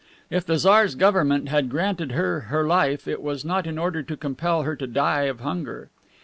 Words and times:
If 0.31 0.47
the 0.47 0.57
Tsar's 0.57 0.95
government 0.95 1.49
had 1.49 1.69
granted 1.69 2.13
her 2.13 2.39
her 2.49 2.65
life, 2.65 3.07
it 3.07 3.21
was 3.21 3.45
not 3.45 3.67
in 3.67 3.77
order 3.77 4.01
to 4.01 4.17
compel 4.17 4.63
her 4.63 4.75
to 4.77 4.87
die 4.87 5.25
of 5.25 5.41
hunger. 5.41 5.91